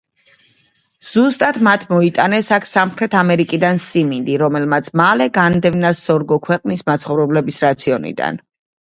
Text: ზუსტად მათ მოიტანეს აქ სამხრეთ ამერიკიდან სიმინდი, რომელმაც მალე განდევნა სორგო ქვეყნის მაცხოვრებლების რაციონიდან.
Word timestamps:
ზუსტად 1.09 1.59
მათ 1.67 1.85
მოიტანეს 1.91 2.49
აქ 2.57 2.65
სამხრეთ 2.71 3.19
ამერიკიდან 3.21 3.83
სიმინდი, 3.85 4.41
რომელმაც 4.45 4.93
მალე 5.05 5.31
განდევნა 5.39 5.95
სორგო 6.03 6.43
ქვეყნის 6.51 6.87
მაცხოვრებლების 6.93 7.67
რაციონიდან. 7.71 8.47